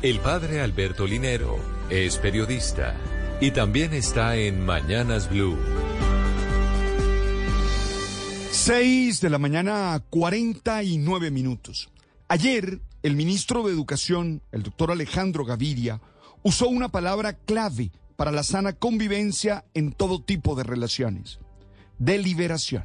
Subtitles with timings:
[0.00, 1.58] El padre Alberto Linero
[1.90, 2.94] es periodista
[3.40, 5.58] y también está en Mañanas Blue.
[8.52, 11.90] 6 de la mañana, 49 minutos.
[12.28, 16.00] Ayer, el ministro de Educación, el doctor Alejandro Gaviria,
[16.44, 21.40] usó una palabra clave para la sana convivencia en todo tipo de relaciones.
[21.98, 22.84] Deliberación.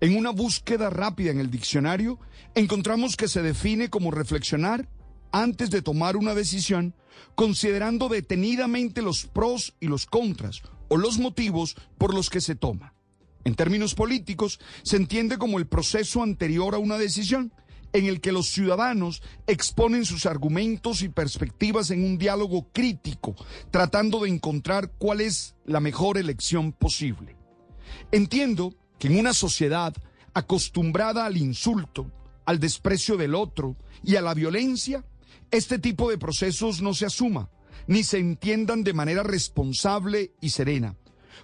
[0.00, 2.18] En una búsqueda rápida en el diccionario,
[2.54, 4.88] encontramos que se define como reflexionar
[5.32, 6.94] antes de tomar una decisión,
[7.34, 12.94] considerando detenidamente los pros y los contras o los motivos por los que se toma.
[13.44, 17.52] En términos políticos, se entiende como el proceso anterior a una decisión,
[17.92, 23.34] en el que los ciudadanos exponen sus argumentos y perspectivas en un diálogo crítico,
[23.70, 27.36] tratando de encontrar cuál es la mejor elección posible.
[28.12, 29.94] Entiendo que en una sociedad
[30.34, 32.12] acostumbrada al insulto,
[32.44, 35.04] al desprecio del otro y a la violencia,
[35.50, 37.50] este tipo de procesos no se asuma,
[37.86, 40.96] ni se entiendan de manera responsable y serena.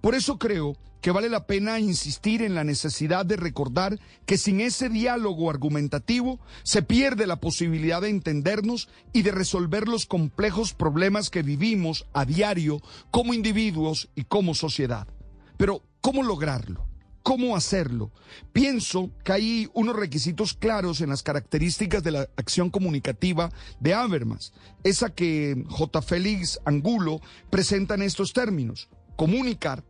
[0.00, 4.60] Por eso creo que vale la pena insistir en la necesidad de recordar que sin
[4.60, 11.28] ese diálogo argumentativo se pierde la posibilidad de entendernos y de resolver los complejos problemas
[11.28, 12.80] que vivimos a diario
[13.10, 15.08] como individuos y como sociedad.
[15.56, 16.91] Pero, ¿cómo lograrlo?
[17.22, 18.10] ¿Cómo hacerlo?
[18.52, 24.52] Pienso que hay unos requisitos claros en las características de la acción comunicativa de Habermas,
[24.82, 26.02] esa que J.
[26.02, 28.88] Félix Angulo presenta en estos términos.
[29.14, 29.84] Comunicar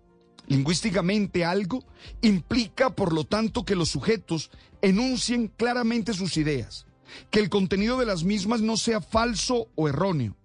[0.46, 1.84] lingüísticamente algo
[2.20, 4.50] implica, por lo tanto, que los sujetos
[4.82, 6.86] enuncien claramente sus ideas,
[7.30, 10.36] que el contenido de las mismas no sea falso o erróneo,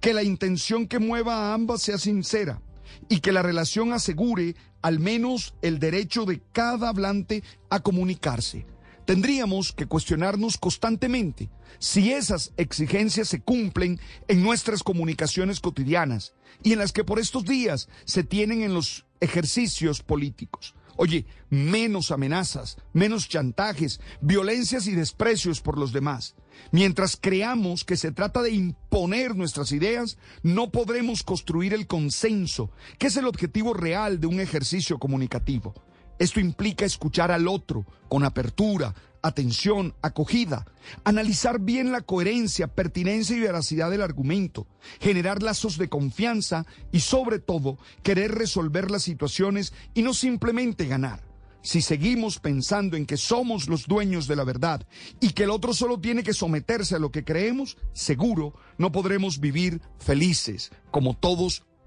[0.00, 2.60] que la intención que mueva a ambas sea sincera
[3.08, 8.66] y que la relación asegure al menos el derecho de cada hablante a comunicarse.
[9.06, 16.78] Tendríamos que cuestionarnos constantemente si esas exigencias se cumplen en nuestras comunicaciones cotidianas y en
[16.78, 20.74] las que por estos días se tienen en los ejercicios políticos.
[20.96, 26.34] Oye, menos amenazas, menos chantajes, violencias y desprecios por los demás.
[26.70, 33.08] Mientras creamos que se trata de imponer nuestras ideas, no podremos construir el consenso, que
[33.08, 35.74] es el objetivo real de un ejercicio comunicativo.
[36.18, 40.66] Esto implica escuchar al otro con apertura, atención, acogida,
[41.02, 44.66] analizar bien la coherencia, pertinencia y veracidad del argumento,
[45.00, 51.24] generar lazos de confianza y sobre todo querer resolver las situaciones y no simplemente ganar.
[51.62, 54.86] Si seguimos pensando en que somos los dueños de la verdad
[55.18, 59.40] y que el otro solo tiene que someterse a lo que creemos, seguro no podremos
[59.40, 61.64] vivir felices como todos